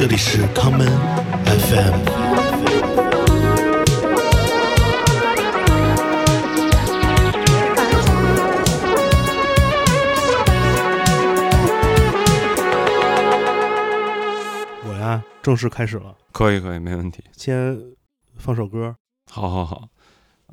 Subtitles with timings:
[0.00, 0.88] 这里是 common
[1.44, 1.94] FM。
[14.82, 17.22] 我呀，正式开始了，可以可以，没问题。
[17.36, 17.78] 先
[18.38, 18.96] 放首歌。
[19.30, 19.88] 好好好，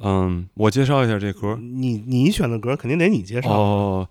[0.04, 1.56] 嗯，我介绍一下这歌。
[1.56, 3.50] 你你选的歌肯定得你介绍。
[3.50, 4.10] 哦，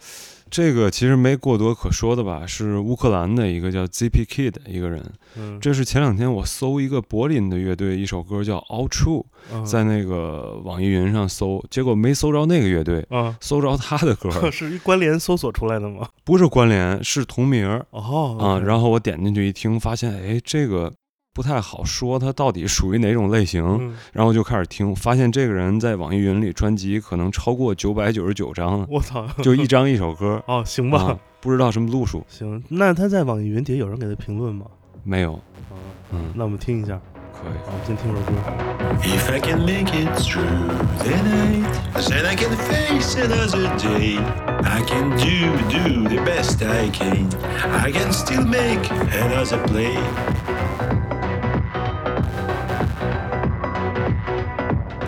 [0.57, 5.05] 这个其实没过多可说的吧，是乌克兰的一个叫 ZP Kid 的一个人。
[5.37, 9.23] 嗯，这是前两天我搜一个柏林的乐队，一首歌叫 All True，
[9.53, 16.09] 嗯在那个网易云上搜，结果没搜着那个乐队，啊，搜着他的歌， 是一关联搜索出来的吗？
[16.25, 18.55] 不是关联，是同名哦啊。
[18.55, 20.91] 后然后我点进去一听，发现哎，这个
[21.37, 23.63] 不太好说，他到底属于哪种类型。
[23.63, 34.65] 嗯，然后就开始听，发现这个人在网易云里专辑可能超过九百九十九张了，我操，就一张一首歌 哦，行吧，啊，不知道什么路数，行，那他在网易云底下有人给他评论吗？
[35.05, 35.77] 没有，啊，
[36.13, 36.99] 嗯，那我们听一下，
[37.35, 37.53] 可以。
[37.67, 38.33] 我们先听首歌。
[39.03, 40.73] If I can make it through
[41.05, 41.67] the night,
[42.09, 44.19] then I can face another day.
[44.65, 47.29] I can do, do the best I can.
[47.71, 49.99] I can still make another play.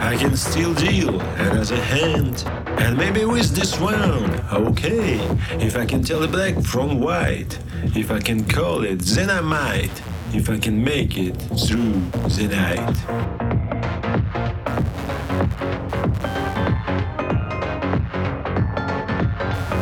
[0.09, 2.43] I can still deal and as a hand.
[2.81, 5.19] And maybe with this one, okay.
[5.61, 7.59] If I can tell black from white,
[7.95, 9.93] if I can call it, then I might.
[10.33, 12.01] If I can make it through
[12.37, 12.97] the night.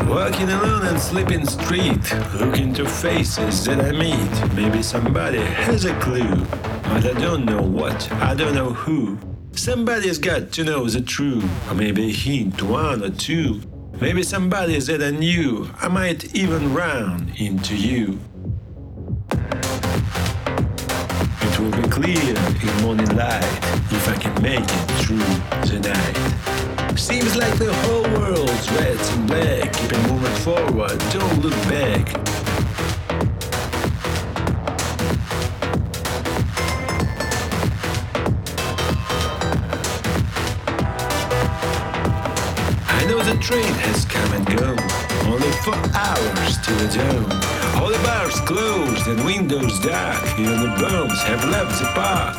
[0.09, 2.05] Walking alone and sleeping street,
[2.35, 4.55] looking to faces that I meet.
[4.57, 6.35] Maybe somebody has a clue,
[6.83, 9.17] but I don't know what, I don't know who.
[9.57, 13.63] Somebody's got to know the truth, or maybe hint, one or two.
[14.01, 18.21] Maybe somebody that I knew, I might even run into you.
[21.41, 23.43] It will be clear in morning light
[23.91, 25.19] if I can make it through
[25.71, 26.99] the night.
[26.99, 29.73] Seems like the whole world's red and black.
[29.73, 32.46] Keep moving forward, don't look back.
[43.27, 44.79] The train has come and gone.
[45.27, 47.27] Only four hours till the dawn.
[47.75, 50.23] All the bars closed and windows dark.
[50.39, 52.37] Even the bombs have left the park.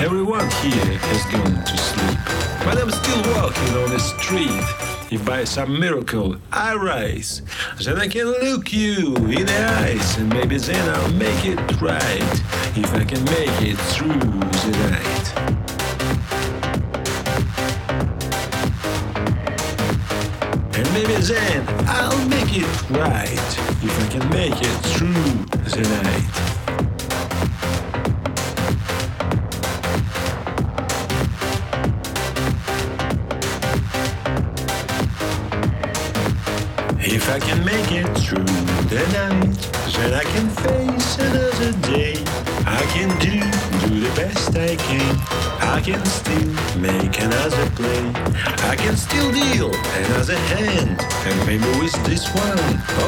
[0.00, 2.18] Everyone here has gone to sleep.
[2.64, 5.12] But I'm still walking on the street.
[5.12, 7.42] If by some miracle I rise,
[7.82, 10.16] then I can look you in the eyes.
[10.16, 12.34] And maybe then I'll make it right.
[12.74, 15.63] If I can make it through the night.
[20.94, 25.12] Maybe then I'll make it right if I can make it through
[25.72, 26.54] the night.
[37.00, 39.58] If I can make it through the night,
[39.96, 42.23] then I can face another day.
[42.66, 43.40] I can do,
[43.86, 45.18] do the best I can.
[45.60, 46.48] I can still
[46.80, 48.10] make another play.
[48.70, 49.70] I can still deal
[50.06, 50.98] another hand.
[51.26, 52.58] And maybe with this one,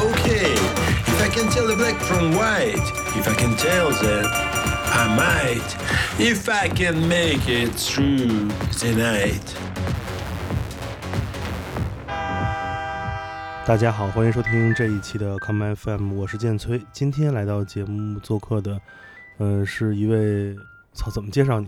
[0.05, 0.53] okay.
[0.53, 2.85] If I can tell the black from white,
[3.17, 4.25] if I can tell that
[4.93, 5.75] I might.
[6.19, 9.55] If I can make it through the night.
[13.65, 16.81] 大家好，欢迎收听这一期的 Come FM，我是建崔。
[16.93, 18.79] 今天来到节目做客的，
[19.37, 20.55] 呃，是一位，
[20.93, 21.67] 操，怎么介绍你？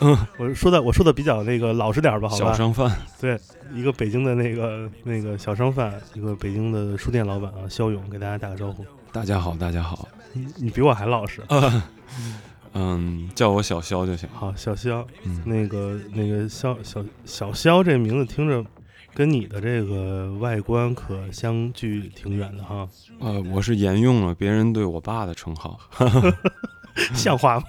[0.00, 2.44] 嗯我说的我说的比较那个老实点儿吧，好吧？
[2.46, 3.38] 小商贩，对，
[3.74, 8.84] 一个北京的那个那个小商贩，一个北京的书店老板啊，肖勇，给大家打个招呼。
[9.12, 11.42] 大家好，大家好，你你比我还老实。
[12.72, 14.26] 嗯，叫我小肖就行。
[14.32, 18.64] 好，小肖，嗯，那个那个肖小小肖这名字听着
[19.12, 22.88] 跟你的这个外观可相距挺远的哈，
[23.20, 25.78] 呃，我是沿用了别人对我爸的称号。
[27.14, 27.66] 像话吗？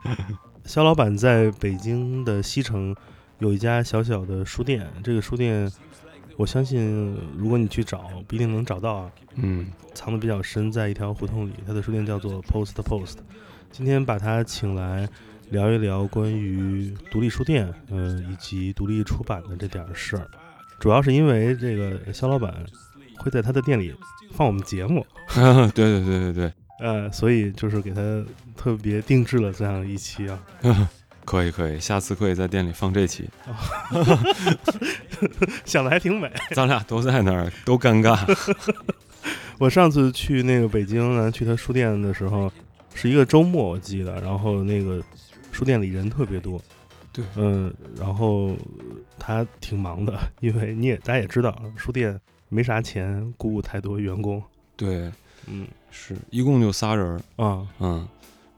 [0.64, 2.94] 肖老板在北京的西城
[3.38, 5.70] 有一家小小的书店，这个书店
[6.36, 11.52] 我相信如果你去找，不一定能找到啊，嗯，藏的比较深，在一条胡同里。
[11.66, 13.16] 他的书店叫做 Post Post。
[13.70, 15.08] 今天把他请来
[15.50, 20.30] 聊一聊关于独立书店，呃，以及独立出版的这点事儿。
[20.78, 22.54] 主要是因为这个肖老板
[23.18, 23.94] 会在他的店里
[24.32, 25.04] 放我们节目，
[25.34, 28.00] 对对对对对，呃，所以就是给他
[28.56, 30.38] 特别定制了这样一期啊。
[31.24, 33.30] 可以可以，下次可以在店里放这期，
[35.64, 36.28] 想的还挺美。
[36.50, 38.18] 咱俩都在那儿，都尴尬。
[39.58, 42.50] 我上次去那个北京呢，去他书店的时候，
[42.92, 45.00] 是一个周末，我记得，然后那个
[45.52, 46.60] 书店里人特别多。
[47.12, 48.56] 对，嗯，然后
[49.16, 54.42] 他挺忙的，因为你也大家也知道，书店没啥钱雇太多员工。
[54.76, 55.08] 对，
[55.46, 58.08] 嗯是一共就仨人儿，啊，嗯，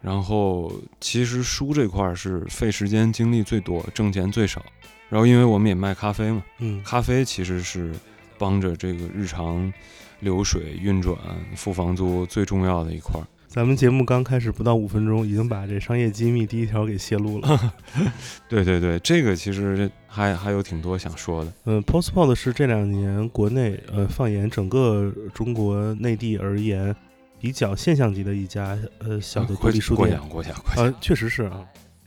[0.00, 4.64] 然后其实书这块儿是费时间精力最多，挣钱最少。
[5.10, 7.92] 然后因为我们也卖咖啡嘛，嗯咖啡其实是
[8.38, 9.72] 帮着这个日常
[10.20, 11.16] 流水运转、
[11.54, 13.26] 付房租最重要的一块儿。
[13.46, 17.72] 咱们节目刚开始不到五分钟，已经把这商业机密第一条给泄露了。
[18.48, 21.52] 对对对，这个其实还还有挺多想说的。
[21.66, 26.96] 嗯，Postpod 是这两年国内呃放眼整个中国内地而言，
[27.44, 30.08] 比较现象级的一家呃小的独过立书店。
[30.08, 30.87] 过奖过奖过奖。
[30.87, 31.62] 啊，确实是啊，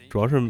[0.09, 0.41] 主要是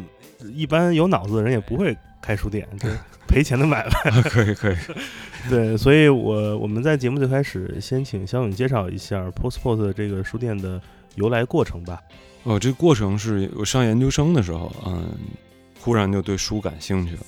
[0.54, 2.88] 一般有脑子的人也不会开书店，这
[3.28, 4.22] 赔钱的买卖。
[4.22, 4.78] 可 以可以。
[5.52, 10.82] 对，所以我我们在节目最开始先请肖勇介绍一下 Postpost 这个书店的
[11.16, 12.02] 由来过程吧。
[12.44, 15.10] 哦，这过程是我上研究生的时候，嗯，
[15.82, 17.20] 忽然就对书感兴趣了。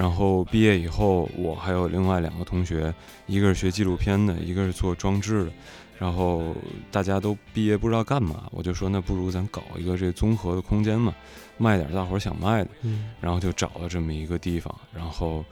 [0.00, 2.92] 然后毕业以后，我还有另外两个同学，
[3.26, 5.50] 一个是学纪录片的，一个是做装置的。
[5.98, 6.56] 然后
[6.90, 11.14] 大家都毕业不知道干嘛，我就说那不如咱搞一个这综合的空间嘛，
[11.58, 12.70] 卖点大伙儿想卖的。
[12.80, 15.44] 嗯然后就找了这么一个地方，然后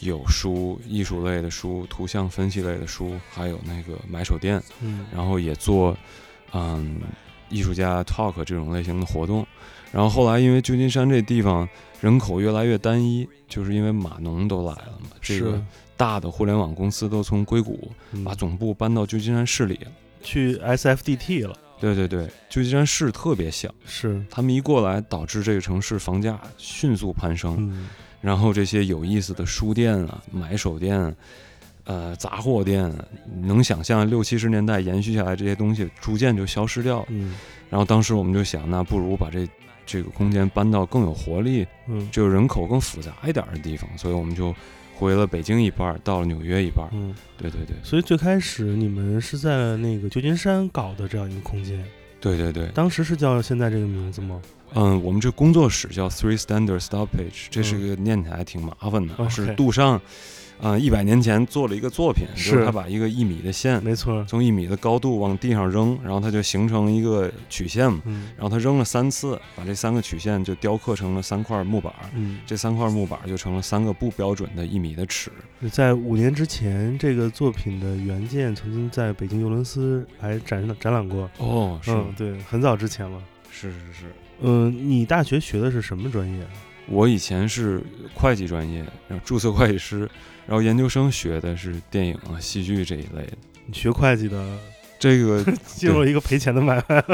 [0.00, 5.94] 有书、艺术类的书、图像分析类的书，还有那个买手店，嗯然后也做
[6.54, 7.02] 嗯
[7.50, 9.46] 艺术家 talk 这种类型的活动。
[9.92, 11.68] 然后后来因为旧金山这地方
[12.00, 15.62] 人口越来越单一，就是因为码农都来了嘛，这是个
[15.96, 19.90] 大的互联网公司都从硅谷嗯把总部搬到旧金山市里了。
[20.22, 27.56] 去 SFDT 了，对对对，旧金山市特别小，是他们一过来，导致这个城市房价迅速攀升。
[27.58, 27.88] 嗯
[28.20, 31.16] 然后这些有意思的书店啊、买手店、
[31.84, 32.92] 呃杂货店，
[33.42, 37.06] 能想象六七十年代延续下来这些东西，逐渐就消失掉了。
[37.08, 37.34] 嗯
[37.70, 39.48] 然后当时我们就想，那不如把这
[39.90, 42.08] 这个空间搬到更有活力、嗯。
[42.12, 44.54] 就人口更复杂一点的地方，所以我们就
[44.94, 46.90] 回了北京一半儿，到了纽约一半儿。
[46.92, 47.74] 嗯，对对对。
[47.82, 51.84] 所以最开始你们是在那个旧金山搞的这样一个空间，
[52.20, 54.40] 对对对，当时是叫现在这个名字吗？
[54.74, 60.00] 嗯，我们这工作室叫 Three Standard Stoppage，这是个念起来挺麻烦的，是杜尚，
[60.60, 68.00] 啊，一百年前做了一个作品，就是是他把一个一米的线没错，从一米的高度往地上扔，然后它就形成一个曲线嘛。
[68.04, 75.30] 嗯然后他扔了三次，把这三个曲线就雕刻成了三块木板儿，嗯，这三块木板儿就成了三个不标准的一米的尺。
[75.70, 81.30] 在五年之前，这个作品的原件曾经在北京尤伦斯还展展览过。
[81.38, 83.18] 哦，是、嗯，对，很早之前了。
[83.50, 84.06] 是是是，
[84.40, 86.46] 嗯，你大学学的是什么专业？
[86.86, 87.82] 我以前是
[88.14, 90.08] 会计专业，然后注册会计师，
[90.46, 93.32] 然后研究生学的是电影啊、戏剧这一类的。
[93.66, 94.58] 你学会计的，
[94.98, 97.04] 这个 进入了一个赔钱的买卖。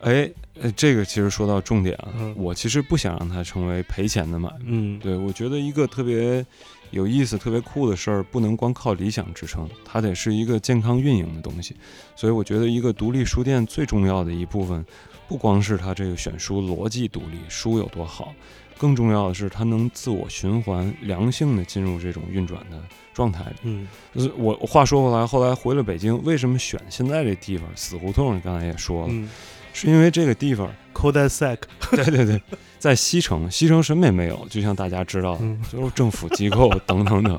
[0.00, 0.30] 哎，
[0.60, 4.56] 呃，这个其实说到重点啊，嗯我其实不想让它成为赔钱的买卖。
[4.64, 6.44] 嗯，对我觉得一个特别
[6.90, 11.74] 有意思、特别酷的事儿，不能光靠理想支撑，它得是一个健康运营的东西。
[12.14, 14.84] 所以我觉得一个独立书店最重要的一部分，
[15.26, 18.32] 不光是它这个选书逻辑独立，书有多好，
[18.78, 22.80] 更重要的是它能自我循环、良性的进入这种运转的
[23.14, 23.56] 状态里。
[23.62, 28.36] 嗯就是我话说回来，后来回了北京，为什么选现在这地方死胡同？
[28.36, 29.28] 你刚才也说了，嗯
[29.72, 32.40] 是因为这个地方 c o d e s e c 对对对，
[32.78, 37.38] 在西城，西城什么也没有，就像大家知道的，嗯 就是政府机构等等等。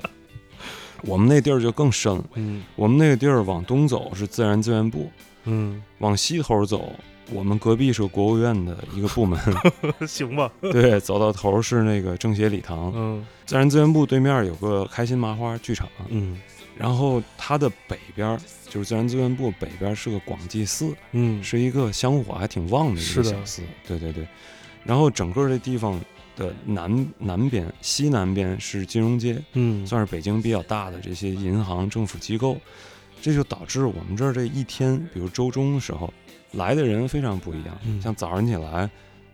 [1.01, 5.11] 我们那地儿就更深了，嗯我们那个地儿往东走是自然资源部，
[5.45, 6.91] 嗯，往西头走，
[7.31, 9.39] 我们隔壁是国务院的一个部门，
[10.07, 10.51] 行吧。
[10.61, 13.25] 对，走到头是那个政协礼堂，嗯。
[13.45, 16.39] 自然资源部对面有个开心麻花剧场，嗯。
[16.77, 24.27] 然后它的北边儿就是自然资源部北边儿是个广济寺，嗯，是一个香火还挺旺的一个小寺，对对对。
[24.83, 25.99] 然后整个这地方
[26.35, 29.85] 的南南边、西南边是金融街，嗯。
[29.87, 32.57] 算是北京比较大的这些银行、政府机构，
[33.21, 36.13] 这就导致我们这儿这一天，比如周中的时候
[36.53, 37.77] 来的人非常不一样。
[37.85, 38.89] 嗯像早上起来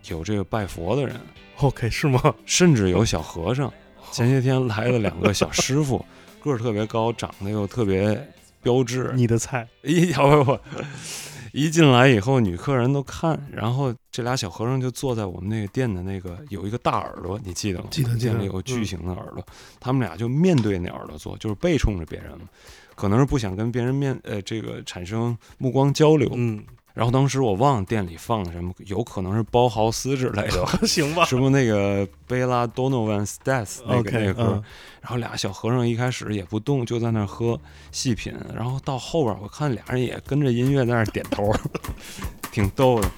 [0.08, 1.18] 有这个拜佛的人
[1.58, 2.34] ，OK 是吗？
[2.44, 3.72] 甚至有小和尚。
[4.12, 6.04] 前些天来了两个小师傅，
[6.42, 8.28] 个儿特别高，长得又特别
[8.62, 10.58] 标致，你的菜，一不不，
[11.52, 17.86] 一进来以后，女客人都看，然后这俩小和尚就坐在我们那个店的那个有一个大耳朵，你记得吗？
[17.90, 19.44] 记得记得店里有个巨型的耳朵，
[19.80, 22.48] 他们俩就面对那耳朵坐，就是背冲着别人嘛，
[22.94, 26.30] 可能是不想跟别人面呃这个产生目光交流。
[26.34, 26.62] 嗯，
[26.94, 30.64] 然后当时我忘了店里放的什么，有可能是包豪斯之类的，
[31.26, 34.62] 什么那个贝拉 Donovan's Death 那个那个歌，
[35.00, 37.60] 然后俩小和尚一开始也不动，就在那喝，
[37.90, 41.52] 细品，然后到后边我看俩人也跟着音乐在那点头，
[42.52, 43.10] 挺逗的。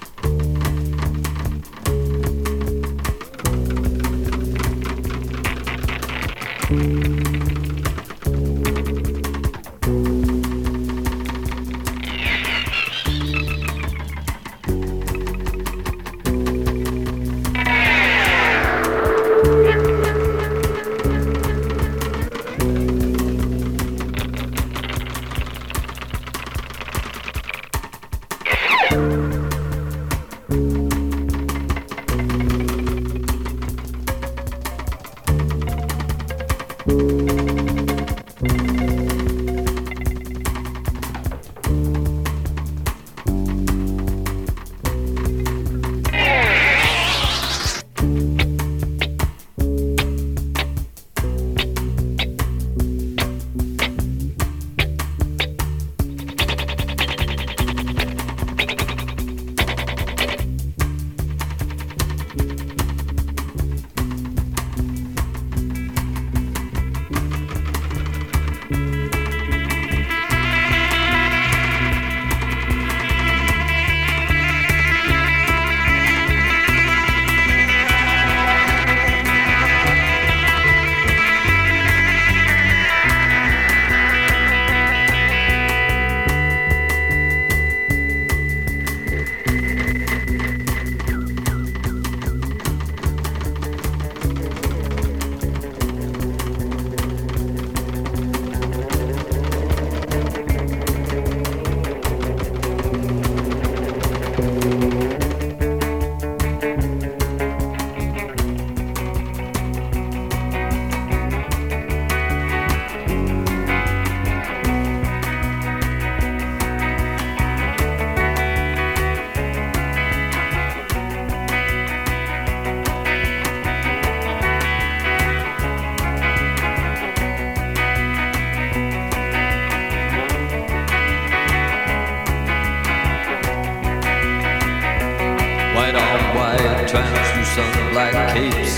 [136.87, 138.75] Translucent black capes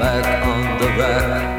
[0.00, 1.58] back on the rack.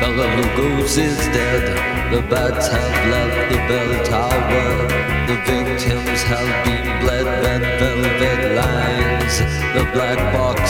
[0.00, 1.64] Bella Lugos is dead.
[2.12, 4.68] The bats have left the bell tower.
[5.28, 7.26] The victims have been bled.
[7.44, 9.34] Red velvet lines.
[9.76, 10.60] The black box.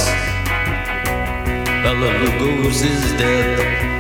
[1.85, 3.96] Bella Lugos is dead.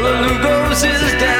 [0.00, 1.37] Hallelujah, is dead.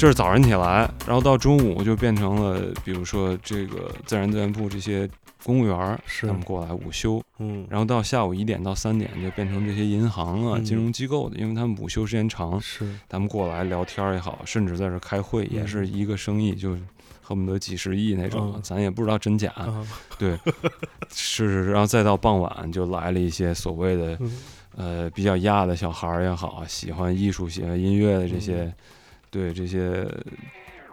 [0.00, 5.06] 这是早上起来，然后到中午就变成了，比如说这个自然资源部这些
[5.44, 10.64] 公务员儿，他们过来午休，嗯，然后到下午一点到三点就变成这些银行啊、嗯。
[10.64, 12.90] 金融机构的，因为他们午休时间长，是。
[13.10, 16.74] 他们过来聊天儿也好，甚至在这儿开会，也是一个生意就
[17.20, 18.60] 恨不得几十亿那种，嗯。
[18.62, 19.50] 咱也不知道真假。
[19.50, 19.86] 啊，
[20.18, 20.38] 对，
[21.10, 24.32] 是是，然后再到傍晚就来了一些所谓的嗯。
[24.76, 28.40] 呃比较亚的小孩儿也好，喜欢艺术、喜欢音乐的这嗯。
[28.40, 28.74] 些，
[29.30, 30.06] 对这些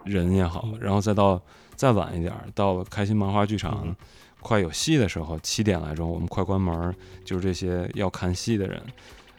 [0.04, 1.40] 人也好，嗯然后再到
[1.76, 3.82] 再晚一点儿，到了开心麻花剧场。
[3.84, 3.96] 嗯
[4.40, 8.80] 快有戏的时候，七点来钟，我们快关门儿，就是这些要看戏的人，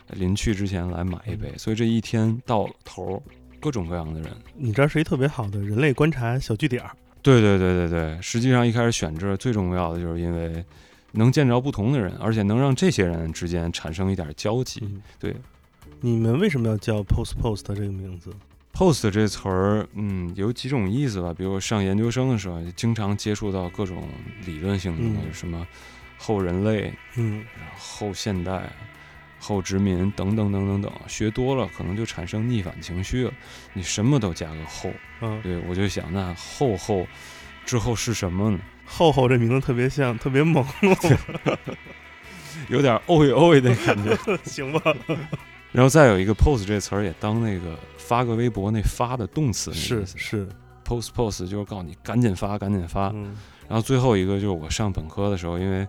[0.09, 3.21] 临去之前来买一杯，所以这一天到头儿，
[3.61, 4.29] 各种各样的人。
[4.55, 6.91] 你这儿是一特别好的人类观察小据点儿，
[7.21, 10.63] 对对对对对，实际上一开始选这儿最重要的就是因为
[11.13, 14.81] 能见着不同的人，而且能让这些人之间产生一点交集。
[14.83, 15.33] 嗯，对
[16.01, 18.33] 你们为什么要叫 Post Post 这个名字？
[18.79, 21.33] ，post 这词儿，嗯，有几种意思吧。
[21.37, 24.07] 比如上研究生的时候，经常接触到各种
[24.45, 25.67] 理论性的东西，嗯什么
[26.17, 27.43] 后人类、嗯
[27.77, 28.71] 后现代、
[29.37, 33.33] 后殖民等等等等等，学多了可能就产生逆反情绪了。
[33.73, 37.05] 你什么都加个后，嗯，对我就想，那后后
[37.65, 38.59] 之后是什么呢？
[38.85, 40.65] 后后这名字特别像，特别猛，
[42.69, 44.17] 有点哦喂哦喂的感觉。
[44.45, 44.95] 行吧？
[45.71, 47.77] 然后再有一个 post 这词儿也当那个
[48.09, 50.49] 发个微博那发的动词是是
[50.83, 53.09] ，post post 就是告诉你赶紧发赶紧发。
[53.13, 53.35] 嗯。
[53.67, 55.87] 然后最后一个就是我上本科的时候，因为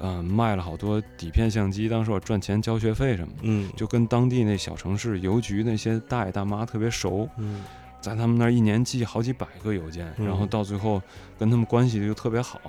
[0.00, 7.62] 嗯、呃卖了好多底片相机，当时我赚钱交学费什么的，嗯，就跟当地那小城市邮局那些大爷大妈特别熟，嗯。
[8.00, 10.26] 在他们那儿一年寄好几百个邮件，嗯。
[10.26, 11.00] 然后到最后
[11.38, 12.60] 跟他们关系就特别好。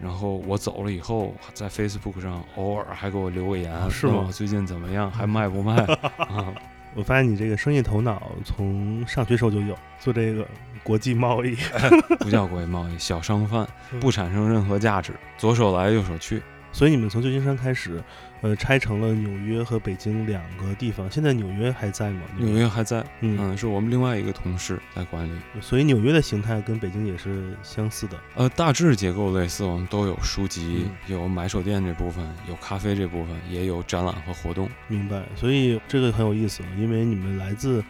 [0.00, 4.30] 然后我走了以后，在 Facebook 上偶尔还给我留个言，啊是吗？
[4.32, 5.76] 最近怎么样，还卖不卖？
[6.16, 6.54] 啊？
[6.96, 10.46] 我发现你这个生意头脑从上学时候就有，做这个
[10.82, 11.54] 国际贸易，
[12.18, 16.42] 不叫国际贸易，小商贩嗯不产生任何价值，左手来右手去。
[16.72, 18.02] 所以你们从旧金山开始，
[18.46, 21.10] 呃，拆成了纽约和北京两个地方。
[21.10, 22.20] 现在纽约还在吗？
[22.38, 25.32] 纽约还在，嗯，嗯，是我们另外一个同事在管理。
[25.60, 28.16] 所以纽约的形态跟北京也是相似的。
[28.36, 34.70] 呃，大致结构类似，我们都有书籍，嗯有买手店这部分，有咖啡这部分，也有展览和活动。
[34.86, 37.82] 明白，所以这个很有意思，因为你们来自，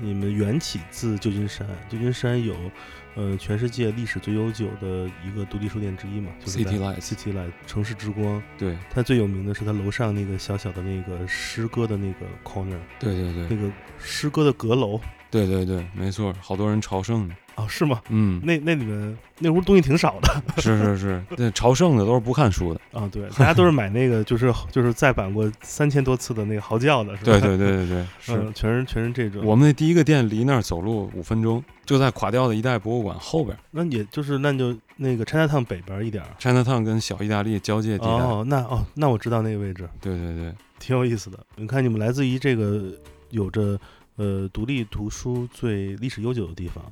[0.00, 2.56] 你们缘起自旧金山，旧金山有，
[3.14, 8.42] 呃，全世界历史最悠久的一个独立书店之一嘛，就是 City Lights City Light 城市之光。
[8.58, 17.34] 对，它最有名的是它楼上那个小小的那个诗歌的那个 corner，对对对，那个诗歌的阁楼对对对，没错，好多人朝圣呢。
[17.60, 18.00] 哦，是吗？
[18.08, 22.80] 嗯，那那里面那屋东西挺少的是是是， 那朝圣的都是不看书的。
[22.92, 27.32] 啊，对，大家都是买那个就是就是再版过三千多次的那个嚎叫的，是吧？
[27.32, 28.32] 对对对对对， 是。
[28.34, 29.44] 嗯，全是全是这种。
[29.44, 36.30] 我们那第一个店离那儿走路五分钟，就在垮掉的一代博物馆后边那也就是那就那个 China Town 北边一点儿。
[36.38, 38.10] ，China Town 跟小意大利交界地带。
[38.10, 41.38] 哦，那哦，那我知道那个位置，对对对，挺有意思的。
[41.56, 42.82] 你看，你们来自于这个
[43.30, 43.78] 有着
[44.16, 46.84] 呃独立图书最历史悠久的地方，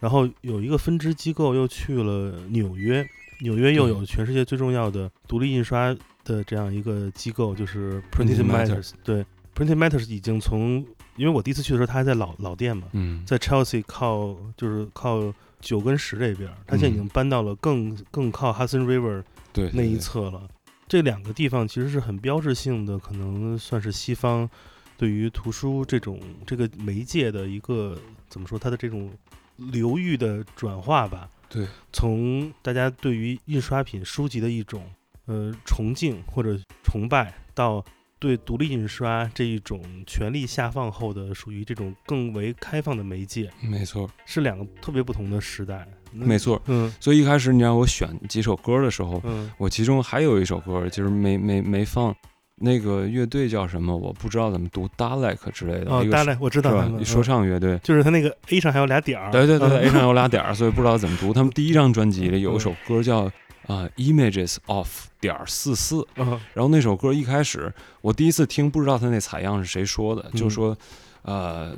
[0.00, 3.06] 然后有一个分支机构又去了纽约，
[3.40, 8.90] 纽约又有全世界最重要的独立印刷的这样一个机构，就是 Matters Matters。
[9.04, 10.84] 对，Printed Matters 已经从，
[11.16, 20.48] 因为我第一次去的时候，它还在老老店嘛，嗯，在 Chelsea 靠就是靠九跟十这边儿，它现在已经搬到了更更靠 Hudson River 对那一侧了。
[20.88, 24.48] 这两个地方其实是很标志性的，可能算是西方
[24.96, 29.10] 对于图书这种这个媒介的一个怎么说，它的这种
[29.56, 31.28] 流域的转化吧。
[31.48, 34.84] 对，从大家对于印刷品书籍的一种
[35.26, 37.84] 呃崇敬或者崇拜，到
[38.18, 45.86] 对独立印刷这一种权力下放后的属于这种更为开放的媒介，没错是两个特别不同的时代。
[46.12, 46.60] 没，错。
[46.66, 52.14] 嗯所以一开始你让我选几首歌的时候，嗯我其中还有一首歌就是没没没放，
[52.58, 56.62] 那个乐队叫什么我不知道怎么读，Dalek 之类的，哦，Dalek，我知？
[56.62, 57.22] 道他们说嗯。
[57.22, 57.78] 唱乐队。
[57.82, 61.34] 就是他那个 A 上还有俩点儿，对对对，A 上有俩点儿，所以不知道怎么读。
[61.34, 63.30] 他们第一张专辑里有一首歌叫
[63.66, 64.88] 啊、Images of
[65.20, 66.40] 点儿四四，嗯。
[66.54, 70.78] 然后那首歌一开始我第一次听，不知道他那采样是谁说的，就嗯说
[71.22, 71.76] 呃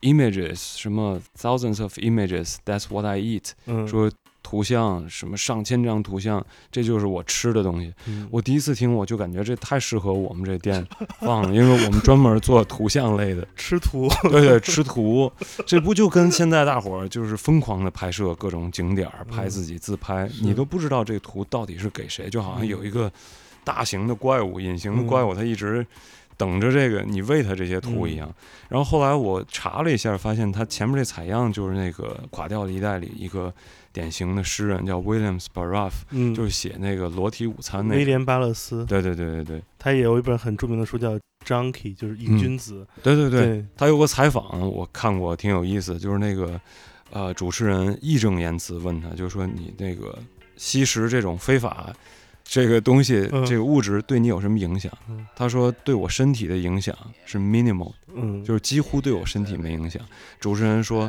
[0.00, 4.10] images 什么 thousands of images，that's what I eat，嗯，说
[4.44, 7.92] 图像什么上千张图像，这就是我吃的东西。
[8.06, 8.28] 嗯。
[8.30, 10.86] 我第一次听我就感觉这太适合我们这店
[11.18, 13.44] 放了，因为我们专门做图像类的。
[13.56, 15.32] 吃图， 对对，吃图，
[15.66, 19.50] 这不就跟现在大伙儿就是疯狂的拍摄各种景点儿，拍嗯。
[19.50, 20.44] 自己自拍，是。
[20.44, 22.68] 你都不知道这图到底是给谁，就好像嗯。
[22.68, 23.10] 有一个
[23.64, 25.86] 大型的怪物、隐形的嗯怪物，它一直
[26.36, 28.30] 等着这个你喂它这些图一样。
[28.68, 33.54] 然后后来我查了一下，发现它前面这采样就是那个垮掉的一代里一个
[33.94, 37.98] 典型的诗人叫 William Sparrow，嗯，就是写那个裸体午餐那个。
[38.00, 39.62] 威廉巴勒斯，对对对对对。
[39.78, 41.12] 他也有一本很著名的书叫
[41.46, 46.60] 《Junkie》，就是瘾君子，对对对，对，他有个采访，我看过，挺有意思，就是那个
[47.12, 50.18] 呃，主持人义正言辞问他，就说你那个
[50.56, 51.94] 吸食这种非法
[52.42, 53.46] 这个东西，嗯。
[53.46, 54.90] 这个物质对你有什么影响？
[55.08, 55.24] 嗯。
[55.36, 60.02] 他说对我身体的影响是 minimal，嗯，就是几乎对我身体没影响。
[60.40, 61.08] 主持人说，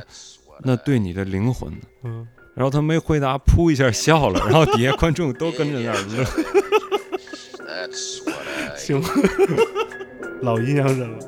[0.62, 1.78] 那对你的灵魂呢？
[2.04, 6.24] 嗯，然后他没回答，噗一下笑了，然后底下观众都跟着那儿乐。
[7.68, 8.42] That's what
[8.72, 9.04] I 行，
[10.42, 11.20] 老阴阳人了，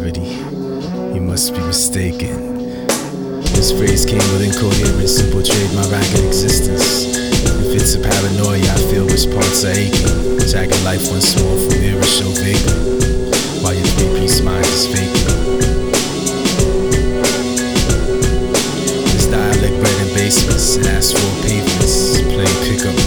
[0.00, 0.32] clarity.
[1.14, 2.56] You must be mistaken.
[3.52, 7.04] This phrase came with incoherence and portrayed my ragged existence.
[7.68, 10.40] If it's a paranoia, I feel which parts are aching.
[10.48, 13.34] Jagged life once more from mirror show vagrant.
[13.62, 15.28] While your three-piece mind is faking.
[19.04, 22.20] This dialect bred in basements and asphalt pavements.
[22.20, 22.99] Playing pickup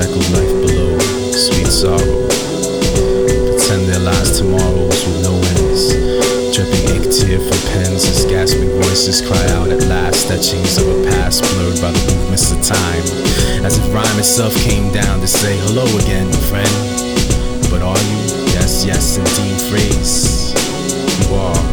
[0.00, 0.98] speckled life below,
[1.30, 2.28] sweet sorrow.
[3.52, 5.92] Pretend their lives tomorrows with no ends.
[6.56, 11.04] Dripping ink tear from pens as gasping voices cry out at last, etchings of a
[11.10, 13.04] past blurred by the movements of time.
[13.62, 16.76] As if rhyme itself came down to say hello again, friend.
[17.68, 18.20] But are you?
[18.56, 20.54] Yes, yes, indeed, phrase.
[21.28, 21.69] You are.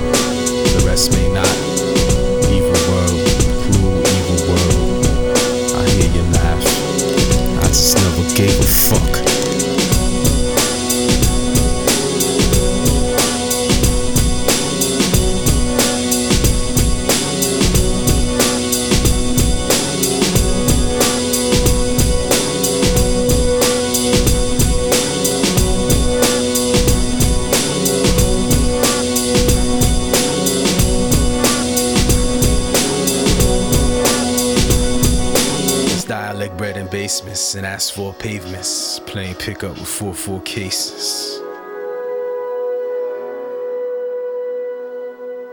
[37.88, 41.42] Asphalt pavements, playing pickup with 4-4 cases.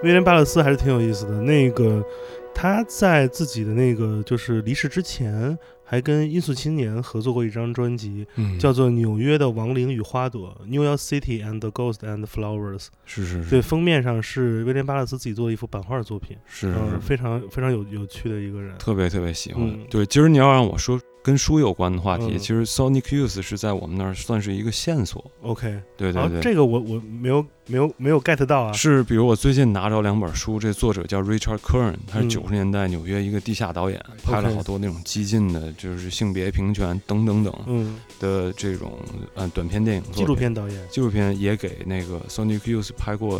[0.02, 1.40] 威廉巴勒斯还是挺有意思的。
[1.40, 2.04] 那个
[2.52, 12.88] 他在自己的那个就是离世之前，还跟音速青年合作过一张专辑，嗯，叫做《纽约的亡灵与花朵》（New York City and the Ghost and Flowers）。
[13.06, 18.76] 是是是对，封面上是威廉巴勒斯自己做的一幅版画作品，是非常非常有有趣的一个人。
[18.76, 19.62] 特别特别喜欢。
[19.64, 25.24] 嗯对，今儿你要让我说跟书有关的话题，嗯其实 Sonic Youth 是在我们那儿算是一个线索。
[25.40, 28.72] OK，对对对，这个我我没有没有没有 get 到啊。
[28.74, 38.98] 是比如我最近拿着两本书，这作者叫 Richard Kern，他是嗯九十年代纽约一个地下导演，拍了好多那种激进的，就是性别平权等等等嗯，的这种
[39.34, 40.34] 呃短片电影作品纪录。
[40.36, 40.88] 片导演。
[40.90, 43.38] 纪录片也给那个 Sonic Youth 拍过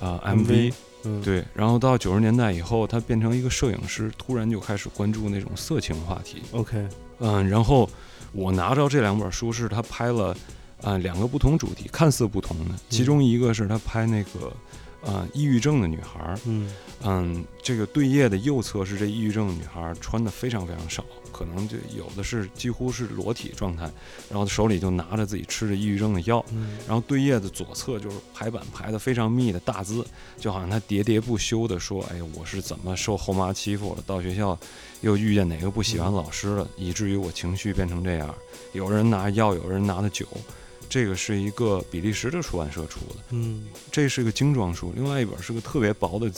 [0.00, 0.74] 啊、呃 MV MV，
[1.06, 6.42] 嗯，，对，然后到九十年代以后，他变成一个摄影师，突然就开始关注那种色情话题。
[6.52, 6.86] OK，
[7.18, 7.88] 嗯，然后
[8.32, 10.36] 我拿着这两本书是他拍了，
[10.82, 14.52] 呃，两个不同主题，看似不同的，其中一个是他拍那个，
[15.02, 16.70] 呃，抑郁症的女孩儿，嗯。
[17.06, 21.04] 嗯，这个对页的右侧是这抑郁症的女孩儿穿的非常非常少，
[21.36, 23.90] 可能就有的是几乎是裸体状态，
[24.30, 30.06] 然后手里就拿着自己吃着抑郁症的药，嗯然后对页的左侧就是排版排的非常密的大字，
[30.38, 34.04] 就好像他喋喋不休的说：“哎呀，我是怎么受后妈欺负了？
[34.06, 34.56] 到学校
[35.00, 38.32] 又遇见哪个不喜欢老师了，以至于我情绪变成这样。
[38.72, 40.26] 有人拿药，有人拿的酒。”
[40.86, 44.92] 这个是一个比利时的出版社出的，嗯这是个精装书。
[44.94, 46.30] 另外一本是个特别薄的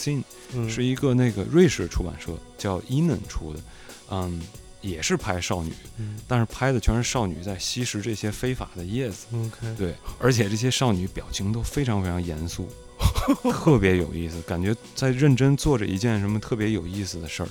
[0.54, 3.60] 嗯，是一个那个瑞士出版社叫 Enon 出的，
[4.08, 4.40] 嗯，
[4.86, 9.26] 也是拍少女，嗯但是拍的全是少女在吸食这些非法的叶子。
[9.34, 12.68] OK，对，而且这些少女表情都非常非常严肃，
[13.52, 17.48] 特别有意思，感觉在认真做着一件什么特别有意思的事儿。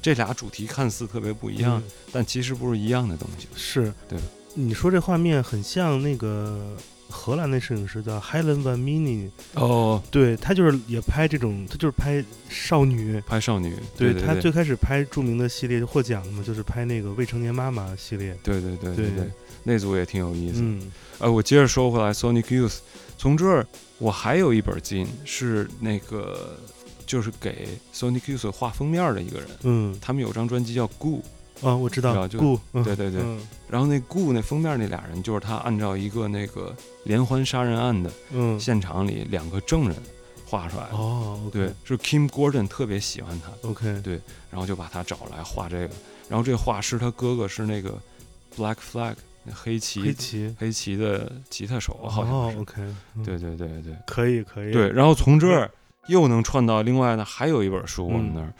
[0.00, 3.46] 这俩主题看似特别不一样，嗯但其实不是一样的东西。
[3.54, 4.18] 是，对。
[4.54, 6.76] 你说这画面很像那个
[7.08, 13.20] 荷兰的摄影师叫 Helen van Mini，哦，对他就是也拍这种，他就是拍少女。
[13.26, 18.36] 拍少女，对他最开始拍著名的系列就获奖的嘛，就是拍那个未成年妈妈系列。
[18.42, 18.94] 对对对。
[18.94, 19.30] 对对，
[19.64, 20.60] 那组也挺有意思。
[20.62, 20.90] 嗯。
[21.18, 22.78] 呃，我接着说回来，Sonic Youth，
[23.16, 23.66] 从这儿
[23.98, 26.56] 我还有一本金是那个
[27.06, 29.98] 就是给 Sonic Youth 画封面的一个人，嗯。
[30.00, 31.18] 他们有张专辑叫《Goo》，
[31.62, 32.82] 啊，我知知道顾，嗯。
[32.84, 33.20] 对对对。
[33.22, 33.40] 嗯。
[33.68, 39.96] 然后那 Goo 那封面那俩人就是他按照一个那个连环杀人案的嗯，现场里两个证人
[40.46, 40.96] 画出来的。
[40.96, 45.90] 哦对，是 Kim Gordon 特别喜欢他，，OK，对然后就把他找来画这个。
[46.28, 47.98] 然后这画师他哥哥是那个
[48.56, 52.58] Black Flag 那黑旗黑旗，黑旗的吉他手，好像哦是。
[52.60, 52.74] ，OK，
[53.16, 53.24] 嗯。
[53.24, 53.94] 对对对对。
[54.06, 54.90] 可以可以，对。
[54.90, 55.70] 然后从这儿
[56.06, 58.52] 又能串到另外呢，还有一本书，嗯我们那儿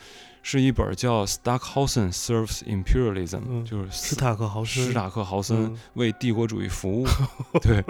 [0.51, 7.07] 是一本叫 Stockhausen Serves Imperialism，、嗯就是斯塔克豪森，斯塔克豪森嗯为帝国主义服务。
[7.61, 7.85] 对，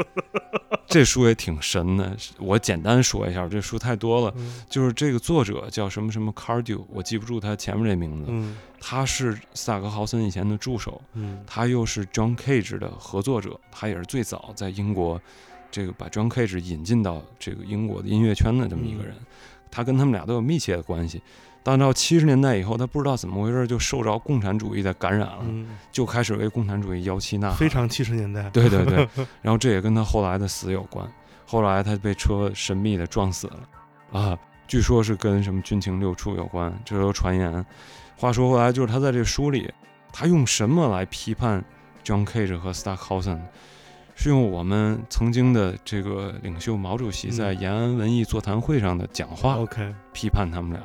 [0.88, 2.16] 这书也挺神的。
[2.40, 4.34] 我简单说一下，这书太多了。
[4.36, 8.24] 嗯就是这个作者叫什么什么 Cardew，我记不住他前面这名字。
[8.28, 15.22] 嗯他是斯塔克豪森以前的助手，嗯他又是 John Cage 的合作者，他也是最早在英国
[15.70, 19.14] 这个把 John Cage 引进到这个英国的音乐圈的这么一个人。
[19.70, 21.22] 他跟他们俩都有密切的关系。
[21.62, 27.56] 但到七十年代以后，他不知道怎么回事，就受着共产主义的感染了，嗯，就开始为共产主义摇旗呐喊。
[27.56, 29.08] 非常七十年代，啊对对对，
[29.42, 31.06] 然后这也跟他后来的死有关。
[31.46, 37.64] 后来他被车神秘的撞死了，啊，据说是跟什么军情六处有关，这都传言。
[38.16, 39.70] 话说回来，就是他在这书里，
[40.12, 41.64] 他用什么来批判
[42.04, 43.40] John Cage 和 Stockhausen？
[44.14, 50.82] 是用我们曾经的这个领袖毛主席在嗯延安文艺座谈会上的讲话，OK，批判他们俩，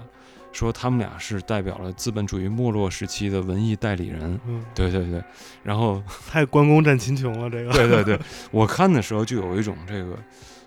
[0.53, 4.39] 说他们俩是代表了资本主义没落时期的文艺代理人。
[4.47, 5.21] 嗯，对对对，
[5.63, 8.19] 然后 太关公战秦琼了，这个，对对对，
[8.51, 10.17] 我看的时候就有一种这个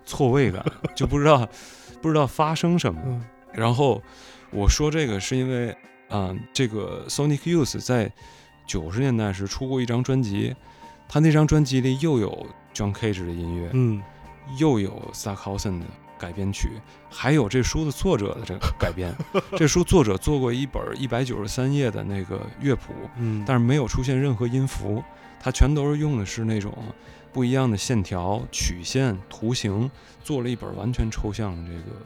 [0.05, 0.63] 错位感，
[0.95, 1.49] 就不知道
[2.03, 3.01] 不知道发生什么。
[3.07, 3.25] 嗯。
[3.55, 4.03] 然后
[4.51, 5.75] 我说这个是因为，
[6.09, 8.13] 啊、这个 Sonic Youth 在
[8.67, 10.55] 九十年代时出过一张专辑，
[11.09, 14.03] 他那张专辑里又有 John Cage 的音乐，嗯。
[14.61, 15.87] 又有 Stockhausen 的
[16.19, 16.71] 改编曲，
[17.11, 19.15] 还有这书的作者的这个改编。
[19.57, 25.03] 这书作者做过一本一百九十三页的那个乐谱，嗯，但是没有出现任何音符，
[25.41, 26.73] 它全都是用的是那种
[27.33, 29.91] 不一样的线条、曲线、图形，
[30.25, 31.97] 做了一本完全抽象的这个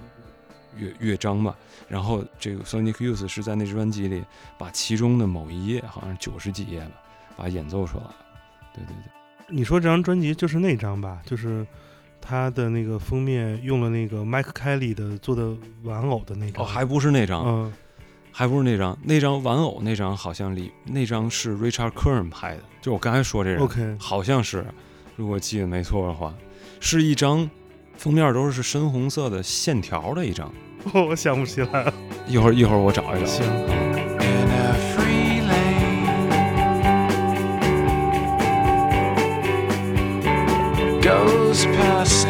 [0.77, 1.57] 乐乐章吧。
[1.89, 4.25] 然后这个 Sonic Youth 是在那张专辑里
[4.59, 6.93] 把其中的某一页，好像是九十几页吧，
[7.37, 8.15] 把它演奏出来了。
[8.75, 11.21] 对对对，你说这张专辑就是那张吧？
[11.25, 11.67] 就是
[12.21, 17.73] 他的那个封面用了那个 Mike Kelly 的做的玩偶的那张，哦，还不是那张，嗯
[18.33, 23.61] 还不是那张，那张玩偶那张好像里那张是 Richard Kern 拍的，就我刚才说这人。
[23.61, 24.65] ，OK，好像是，
[25.17, 26.33] 如果记得没错的话，
[26.79, 27.51] 是一张
[27.97, 30.51] 封面都是深红色的线条的一张。
[30.95, 31.93] 我想不起来了。
[32.29, 33.27] 一会儿一会儿我找一找。
[33.27, 33.90] 行
[41.51, 42.30] goes past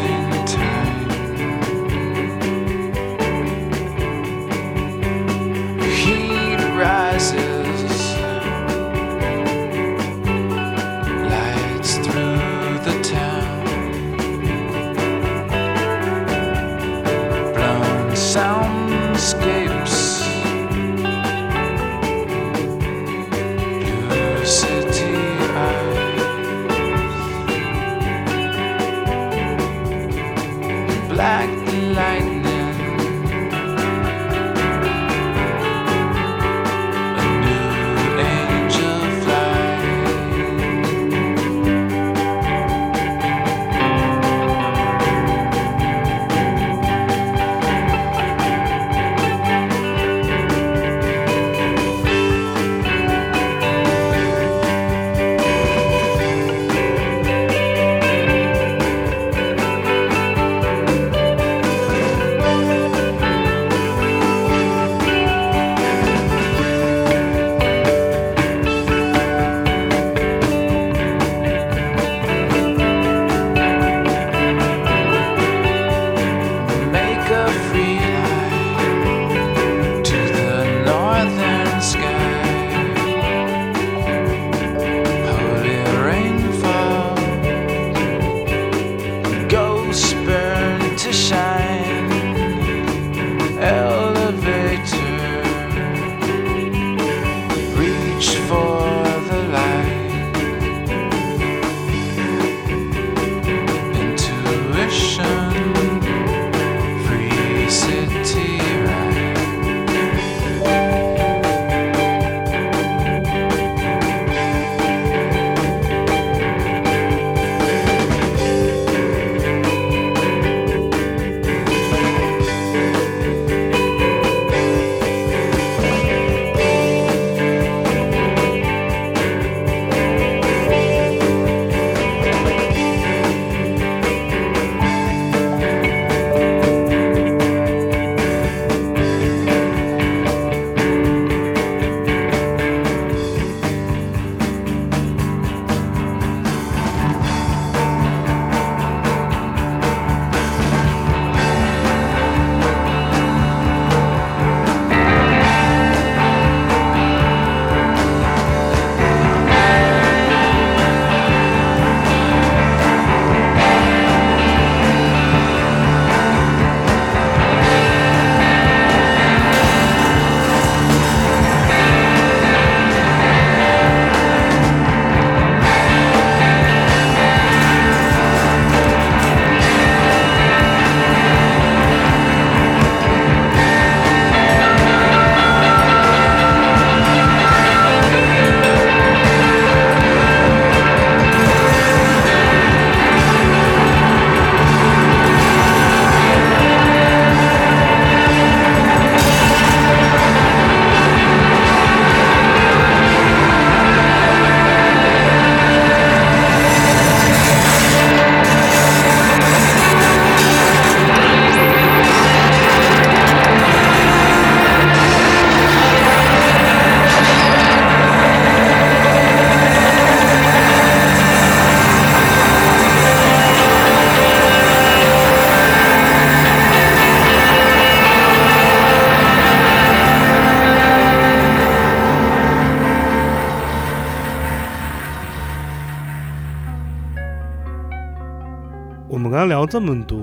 [239.71, 240.21] 这么多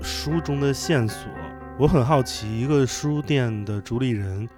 [0.00, 1.28] 书中的线索，
[1.80, 4.48] 我很好奇，一个书店的主理人，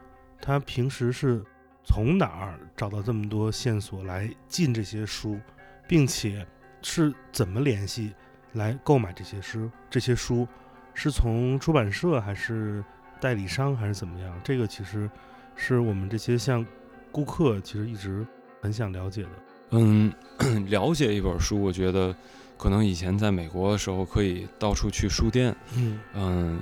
[0.43, 1.43] 他平时是
[1.87, 5.41] 从哪儿找到这么多线索来进这些书，
[5.89, 6.47] 并且
[6.83, 8.13] 是怎么联系
[8.53, 9.71] 来购买这些书？
[9.89, 10.47] 这些书
[10.93, 12.85] 是从出版社还是
[13.23, 14.39] 代理商还是怎么样？
[14.45, 15.11] 这个其实
[15.57, 16.63] 是我们这些像
[17.11, 18.27] 顾客其实一直
[18.61, 19.31] 很想了解的。
[19.71, 20.13] 嗯，
[20.69, 22.15] 了解一本书，我觉得
[22.61, 26.61] 可能以前在美国的时候可以到处去书店，嗯嗯，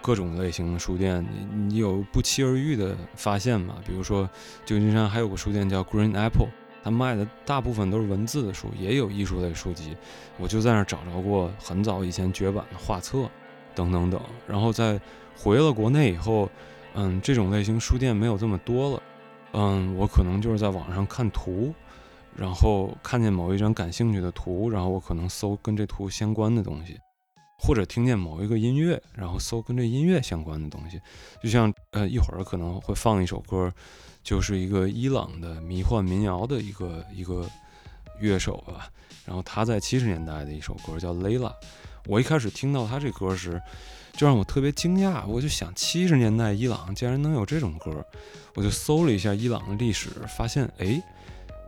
[0.00, 3.74] 各种类型的书店，你你有不期而遇的发现嘛？
[3.84, 4.30] 比如说
[4.64, 6.46] 旧金山还有个书店叫 Green Apple，
[6.84, 9.96] 它卖的大部分都是文字的书，也有艺术类书籍。
[10.38, 13.28] 我就在那儿找着过很早以前绝版的画册，
[13.74, 14.20] 等等等。
[14.46, 15.00] 然后在
[15.36, 16.48] 回了国内以后，
[16.94, 19.02] 嗯，这种类型书店没有这么多了，
[19.54, 21.74] 嗯，我可能就是在网上看图。
[22.40, 26.98] 然后看见某一张感兴趣的图，然后我可能搜跟这图相关的东西，
[27.58, 30.98] 或者听见某一个音乐，然后搜跟这音乐相关的东西。
[31.42, 33.70] 就像呃一会儿可能会放一首歌，
[34.22, 37.46] 就是一个伊朗的迷幻民谣的一个一个
[38.20, 38.88] 乐手吧。
[39.26, 41.50] 然后他在七十年代的一首歌叫《Layla》，
[42.06, 43.60] 我一开始听到他这歌时，
[44.14, 45.26] 就让我特别惊讶。
[45.26, 48.02] 我就想七十年代伊朗竟然能有这种歌，
[48.54, 51.02] 我就搜了一下伊朗的历史，发现哎。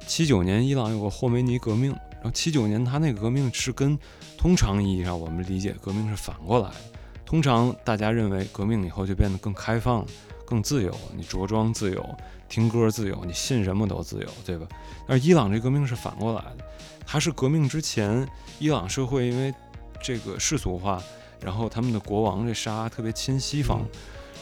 [0.06, 3.98] 七九年，伊朗有个霍梅尼革命，然后七九年他那个革命是跟
[4.36, 6.76] 通常意义上我们理解革命是反过来的。
[7.24, 10.04] 通常大家认为革命以后就变得更开放、
[10.44, 12.06] 更自由，你着装自由、
[12.48, 14.66] 听歌自由，你信什么都自由，对吧？
[15.08, 16.64] 但是伊朗这革命是反过来的，
[17.06, 18.28] 它是革命之前，
[18.58, 19.54] 伊朗社会因为
[20.02, 21.02] 这个世俗化，
[21.40, 23.80] 然后他们的国王这沙特别亲西方，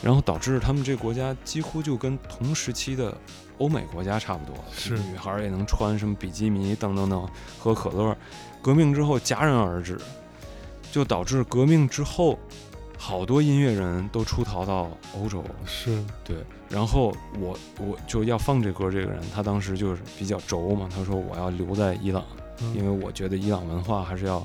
[0.03, 3.17] 然后导致他们这个国家几乎就跟同时期的。
[3.59, 7.29] 欧美国家差不多，是女孩也能穿什么比基尼等等等，
[7.59, 8.17] 喝可乐。
[8.63, 10.01] 革命之后戛然而止，
[10.91, 12.39] 就导致革命之后，
[12.97, 15.45] 好多音乐人都出逃到欧洲。
[15.67, 16.39] 是对，
[16.71, 22.25] 然后我我就要放这歌，这个人他当时就是比较轴嘛，他说我要留在伊朗，
[22.75, 24.43] 因为我觉得伊朗文化还是要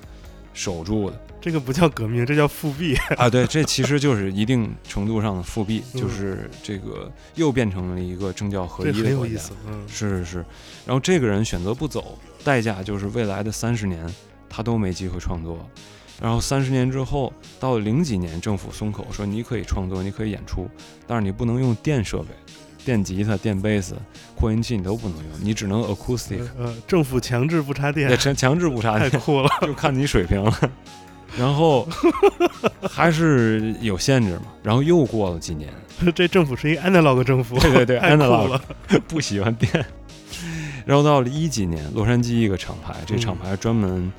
[0.56, 1.22] 守住的。
[1.40, 3.30] 这个不叫革命，这叫复辟 啊！
[3.30, 9.40] 对，这其实就是一定程度上的复辟，就是这个又变成了一个政教合一的国家。
[9.68, 10.46] 嗯，是是是。
[10.88, 14.12] 然后这个人选择不走，代价就是未来的三十年
[14.50, 15.60] 他都没机会创作。
[16.20, 20.68] 然后三十年之后，到了零几年，政府松口说你可以创作，你可以演出，
[21.06, 22.30] 但是你不能用电设备，
[22.86, 23.96] 电吉他、电贝斯、
[24.36, 26.40] 扩音器你都不能用，你只能 acoustic。
[26.58, 30.54] 呃，政府强制不插电，强强制不插电，太酷了， 就看你水平了。
[31.38, 31.86] 然后
[32.90, 35.74] 还是有限制嘛，然后又过了几年，
[36.16, 38.60] 这政府是一个 analog 政府，对对对，analog
[39.08, 39.86] 不喜欢电。
[40.86, 44.14] 然后到了一几年，洛杉矶一个厂牌，这厂牌专门嗯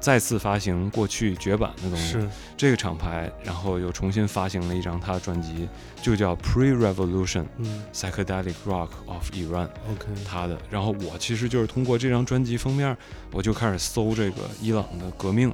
[0.00, 2.12] 再次发行过去绝版的东西。
[2.12, 5.68] 是这个厂牌，然后又重新发行了一张他的专辑，
[6.02, 9.68] 就叫 Pre-Revolution 嗯 Psychedelic Rock of Iran。
[9.90, 10.58] OK，他的。
[10.70, 12.96] 然后我其实就是通过这张专辑封面，
[13.30, 15.52] 我就开始搜这个伊朗的革命。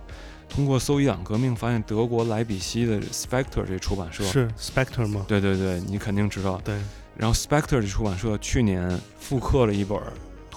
[0.49, 5.27] 通过搜伊朗革命，发现德国莱比锡的 Spectre 这出版社是 Spectre 吗？
[5.29, 6.59] 对对对，你肯定知道。
[6.65, 6.75] 对。
[7.15, 10.01] 然后 Spectre 这出版社去年复刻了一本，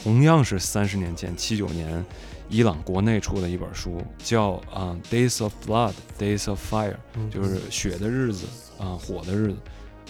[0.03, 2.03] 同样是三十年前七九年
[2.49, 6.95] 伊朗国内出的一本书，叫啊 Days of Blood, Days of Fire，
[7.29, 8.45] 就是血的日子
[8.77, 9.57] 啊，火的日子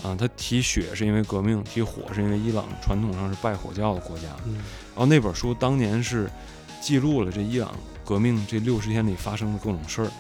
[0.04, 0.16] 啊。
[0.16, 4.28] 他提血是因为革命，提火是因为伊朗传统上是拜火教的国家。
[4.46, 6.30] 然后那本书当年是
[6.82, 7.72] 记录了这伊朗。
[8.04, 10.12] 革命这六十天里发生的各种事儿，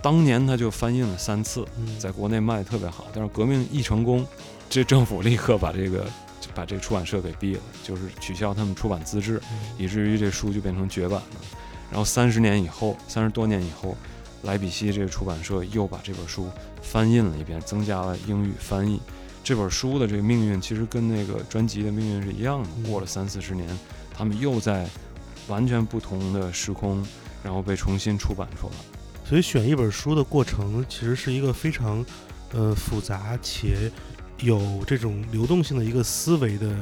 [0.00, 1.66] 当年他就翻印了三次，
[1.98, 3.08] 在国内卖的特别好。
[3.12, 4.24] 但是革命一成功，
[4.70, 6.06] 这政府立刻把这个
[6.54, 9.40] 把这个出版社给毙了，就是取消他们出版资质，
[9.78, 11.36] 以至于这书就变成绝版了。
[11.90, 13.96] 然后三十年以后，三十多年以后，
[14.42, 16.48] 莱比锡这个出版社又把这本书
[16.80, 19.00] 翻印了一遍，增加了英语翻译。
[19.44, 22.68] 这本书的这个命运其实跟那个专辑的命运是一样的。
[22.88, 23.68] 过了三四十年，
[24.16, 24.88] 他们又在
[25.48, 27.04] 完全不同的时空。
[27.44, 28.74] 然后被重新出版出来，
[29.28, 32.06] 所以选一本书的过程其实是一个非常，
[32.52, 33.90] 呃复杂且
[34.42, 36.76] 有这种流动性的一个思维的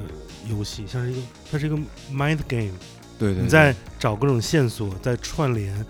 [0.49, 1.77] 游戏，像是一个它是一个
[2.13, 2.73] mind game。
[3.19, 3.43] 对对。
[3.43, 5.87] 你在找各种线索，在串联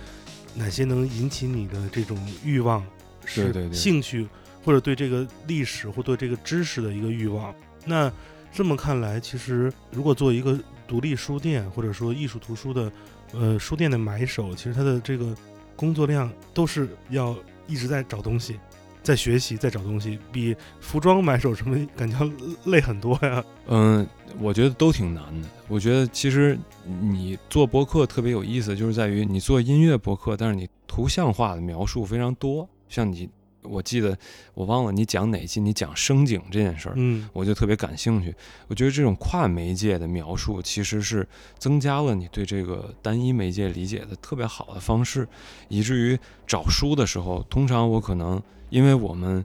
[0.55, 2.85] 哪些能引起你的这种欲望，
[3.25, 4.29] 是兴趣
[4.64, 7.55] 或者对这个历史或对这个知识的一个欲望。
[7.87, 8.12] 那
[8.53, 12.93] 这么看来，其实如果做一个独立书店或者说艺术图书的。
[13.33, 15.33] 呃，书店的买手其实他的这个
[15.77, 17.33] 工作量都是要
[17.68, 18.59] 一直在找东西，
[19.03, 22.19] 在学习，在找东西，比服装买手什么感觉
[22.65, 23.43] 累很多呀。
[23.67, 24.07] 嗯，
[24.39, 25.49] 我觉得都挺难的。
[25.69, 32.69] 我觉得其实你做博客特别有意思，就是在于你做音乐博客，但是你图像化的描述非常多。
[32.89, 33.29] 像你，
[33.63, 34.17] 我记得
[34.55, 38.35] 我忘了你讲哪期，你讲声景这件事儿，嗯我就特别感兴趣。
[38.69, 41.27] 我觉得这种跨媒介的描述，其实是
[41.59, 45.29] 增加了你对这个单一媒介理解的特别好的方式，
[45.69, 49.45] 以至于找书的时候，通常我可能因为我们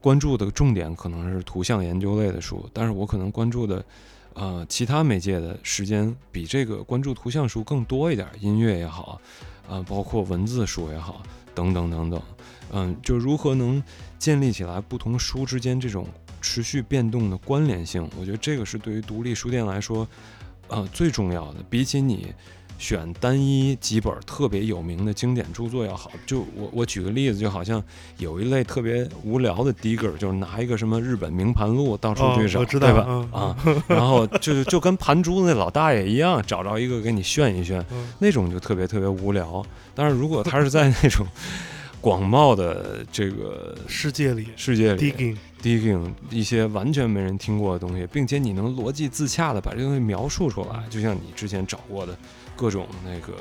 [0.00, 3.84] 关注的重点可能是图像研究类的书，但是我可能关注的。
[4.34, 9.20] 呃，其他媒介的时间比这个关注图像书更多一点，音乐也好，
[9.66, 11.20] 呃，包括文字书也好，
[11.58, 12.22] 等等等等，
[12.70, 13.82] 嗯，就如何能
[14.16, 16.06] 建立起来不同书之间这种
[16.40, 20.06] 持续变动的关联性，我觉得这个是对于独立书店来说，
[20.68, 22.32] 呃，最重要的，比起你。
[22.78, 27.82] 选单一几本特别有名的经典著作要好，就我我举个例子，就好像
[28.18, 33.04] 有一类特别无聊的 digger，就是拿一个什么日本名盘录到处哦去找，我知道对吧？
[33.08, 33.56] 嗯啊，
[33.88, 39.64] 然后就就跟盘珠那老大爷一样，找着一个给你炫一炫，嗯那种就特别特别无聊。
[39.94, 41.26] 但是如果他是在那种
[42.00, 52.16] 广袤的这个世界里世界里 digging，digging 一些完全没人听过的东西，并且你能逻辑自洽的把这个东西描述出来，就像你之前找过的
[52.58, 53.38] 各种那个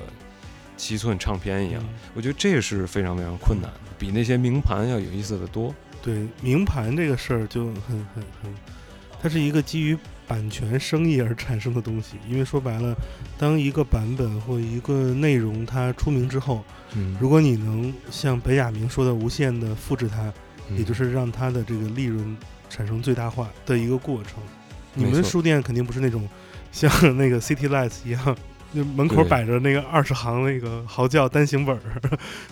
[0.77, 5.73] 七寸唱片一样，嗯我觉得这是非常非常困难的，比那些名盘要有意思的多。
[6.03, 8.53] 对名盘这个事儿就很很很，
[9.19, 9.97] 它是一个基于
[10.27, 12.17] 版权生意而产生的东西。
[12.29, 12.95] 因为说白了，
[13.39, 16.63] 当一个版本或一个内容它出名之后，
[16.93, 20.31] 嗯如果你能像本雅明说的无限的复制它，
[20.69, 22.37] 嗯也就是让它的这个利润
[22.69, 24.33] 产生最大化的一个过程。
[24.93, 26.29] 你们书店肯定不是那种
[26.71, 28.37] 像那个 City Lights 一样，
[28.73, 31.81] 就门口摆着那个二十行那个嚎叫单行本儿。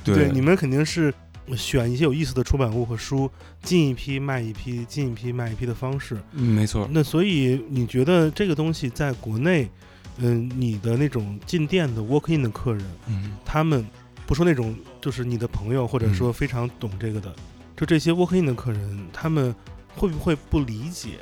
[0.04, 0.32] 对。
[0.32, 1.14] 你们肯定是
[1.56, 3.30] 选一些有意思的出版物和书，
[3.62, 6.18] 进一批卖一批，进一批卖一批的方式。
[6.34, 9.70] 嗯没错，那所以你觉得这个东西在国内，
[10.18, 13.38] 嗯，你的那种进店的 walk in 的客人，嗯。
[13.46, 13.86] 他们
[14.26, 17.32] 不说那种就是你的朋友或者说非常懂这个的，
[17.78, 19.54] 就这些 walk in 的客人，他们
[19.96, 21.20] 会不会不理解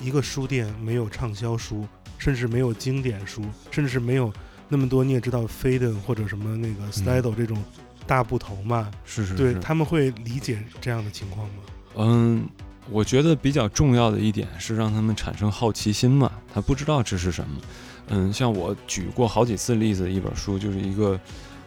[0.00, 1.86] 一个书店没有畅销书，
[2.22, 3.42] 甚至没有经典书，
[3.72, 4.32] 甚至是没有
[4.68, 7.60] 那么多你也知道 Faden 或者什么那个 Style 这种
[8.06, 8.88] 大部头嘛？
[9.04, 11.54] 是是是，对他们会理解这样的情况吗？
[11.96, 12.48] 嗯，
[12.88, 17.60] 我觉得比较重要的一点是让他们产生好奇心嘛，他不知道这是什么。
[18.06, 21.18] 嗯，像我举过好几次例子的一本书，就是一个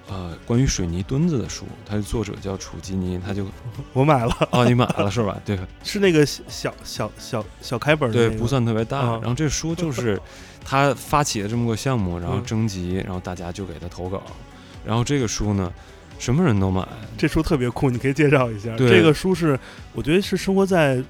[0.07, 3.45] 呃关于水泥墩子的书，它的作者叫楚基尼，他就
[3.93, 5.39] 我买了，哦你买了是吧？
[5.45, 8.99] 对 是那个小小小小开本的、对，那个，不算特别大。
[8.99, 10.19] 啊然后这书就 是
[10.63, 14.21] 他发起的这么个项目，然后嗯征集，然后大家就给他投稿，
[14.85, 15.71] 然后这个书呢，
[16.19, 16.87] 什么人都买，
[17.17, 18.75] 这书特别酷，你可以介绍一下。
[18.75, 19.59] 对这个书是
[19.93, 21.01] 我觉得是生活在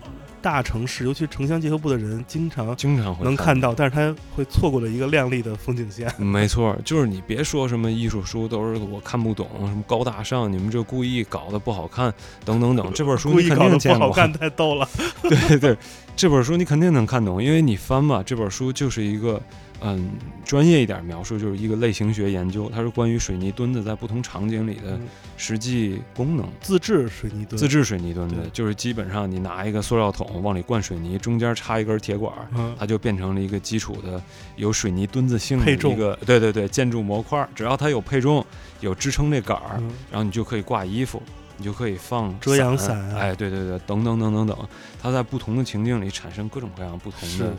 [0.45, 6.07] 大城市，尤其是城乡结合部的人，经常经常会能看到，但是他会错过了一个亮丽的风景线。
[6.23, 12.13] 没错，就是你别说什么艺术书都是我看不懂，什么高大上，你们这故意搞得不好看，
[12.45, 12.85] 等等等。
[12.93, 14.87] 这本书你肯故意搞得不定见过，好看，太逗了。
[15.23, 15.77] 对对对，
[16.15, 19.41] 这本书你肯定能看懂，因为你翻吧，这本书就是一个
[19.81, 20.11] 嗯
[20.45, 25.01] 专业一点描述，就是一个类型学研究，它是关于水泥墩子在不同场景里的嗯。
[25.37, 26.47] 实际功能。
[26.61, 34.21] 自制水泥墩，自制水泥墩子就是基本上你拿一个塑料桶往里灌水泥，中间插一根铁管，嗯，它就变成了一个基础的
[34.55, 37.47] 有水泥墩子性的一个对对对建筑模块。
[37.53, 38.45] 只要它有配重，
[38.79, 39.91] 有支撑这杆儿，嗯。
[40.09, 41.21] 然后你就可以挂衣服，
[41.57, 42.97] 你就可以放遮阳伞。
[43.09, 44.57] 啊哎，对对对，等等等等等，
[45.01, 47.53] 它在不同的情境里产生各种各样不同的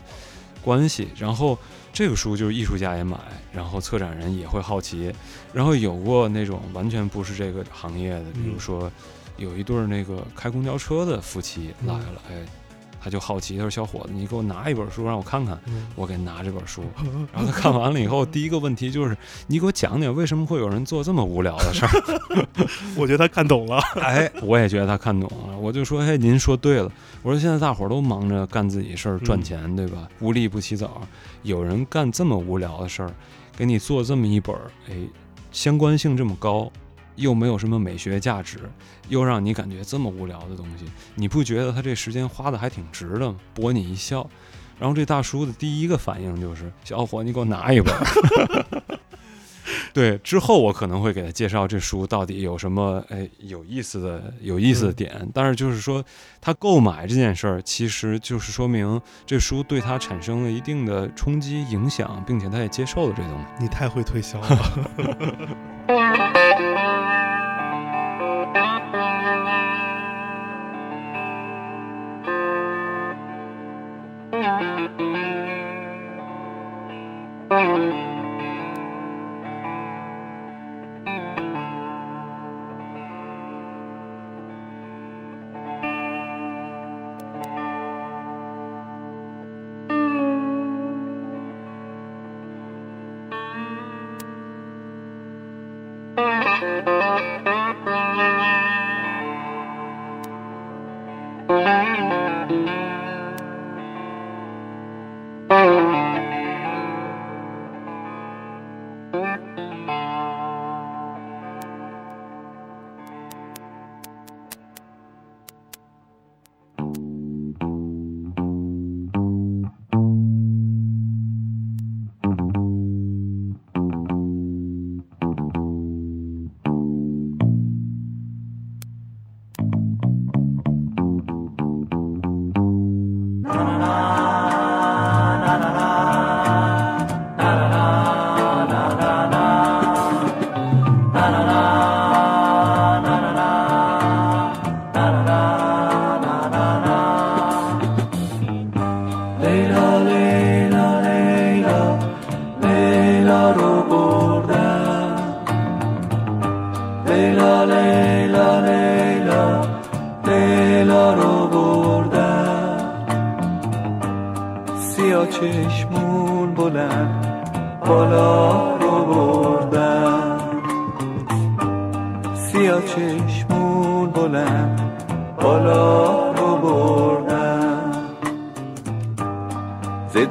[0.63, 1.09] 关系。
[1.15, 1.57] 然后
[1.97, 3.17] 这个书就是艺术家也买，
[3.51, 5.11] 然后策展人也会好奇，
[5.51, 8.91] 然后有过那种完全不是这个行业的，比如嗯说
[9.37, 12.45] 有一对儿那个开公交车的夫妻来嗯了，哎。
[12.99, 16.83] 他就好奇，他说：“小伙子，你给我拿一本书让我看看。”嗯我给拿这本书，
[17.33, 19.17] 然后他看完了以后， 第一个问题就是，
[19.47, 22.47] 你给我讲讲为什么会有人做这么无聊的事儿？
[22.95, 23.79] 我觉得他看懂了。
[24.01, 26.91] 哎，我也觉得他看懂了，我就说，哎，您说对了。
[27.23, 30.07] 我说现在大伙儿都忙着干自己事儿赚钱，对吧？
[30.19, 31.01] 无利不起早，
[31.43, 33.11] 有人干这么无聊的事儿，
[33.55, 34.95] 给你做这么一本儿，哎，
[35.51, 36.71] 相关性这么高，
[37.17, 38.59] 又没有什么美学价值，
[39.09, 43.35] 又让你感觉这么无聊的东西，你不觉得他这时间花的还挺值的吗？
[43.53, 44.27] 博你一笑。
[44.79, 48.85] 然后这大叔的第一个反应就是：“小伙，你给我拿一本儿。”
[49.91, 56.05] 对，之后我可能会给他介绍这书到底有什么哎有意思的有意思的点，但是就是说
[56.39, 63.45] 他购买这件事儿，其实就是说明这书对他产生了一定的冲击影响，并且他也接受了这东西。
[63.59, 65.57] 你太会推销了。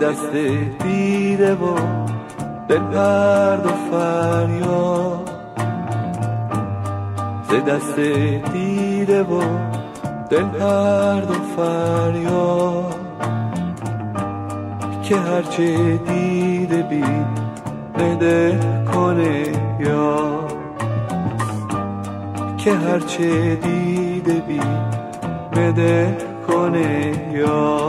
[0.07, 0.33] دست
[0.83, 1.75] دیده و
[2.69, 5.31] دل پرد و فریاد.
[7.49, 7.99] ز دست
[8.53, 9.43] دیده و
[10.31, 12.95] دل پرد و فریاد.
[15.03, 17.05] که هرچه دیده بی
[17.99, 18.61] بده
[18.95, 19.43] کنه
[19.81, 20.41] یا
[22.59, 24.61] که هرچه دیده بی
[25.53, 26.17] بده
[26.49, 27.86] کنه یا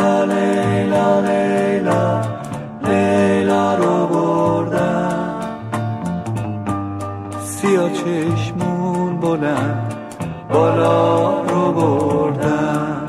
[0.00, 2.20] لیلا لیلا لیلا
[2.82, 5.40] لیلا رو بردم
[7.40, 9.94] سیاه چشمون بلند
[10.52, 13.06] بالا رو بردم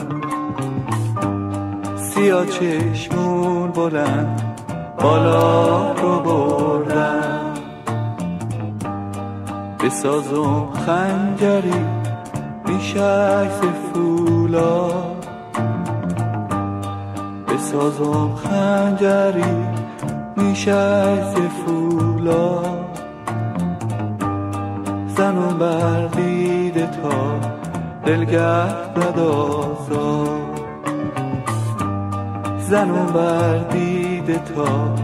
[1.96, 4.42] سیاه چشمون بلند
[5.02, 7.54] بالا رو بردم
[9.84, 11.86] بسازم خنجری
[12.66, 13.50] بیشک
[13.94, 15.01] فولا
[17.72, 19.54] سازم خنجری
[20.36, 21.16] میشه
[21.66, 22.62] فولا.
[25.08, 27.40] زنم بر دیده تا
[28.06, 28.66] دلگه
[28.98, 30.26] ندازا
[32.60, 34.96] زنم بر دیده تا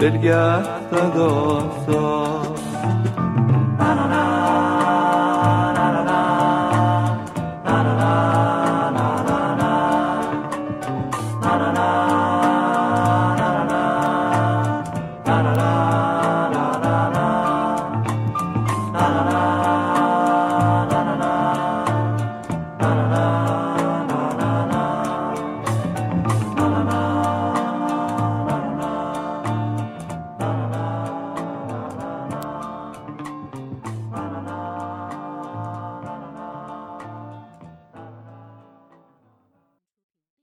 [0.00, 0.56] دلگه
[0.92, 2.41] ندازا